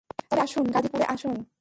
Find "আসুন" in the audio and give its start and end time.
0.41-0.65, 1.05-1.35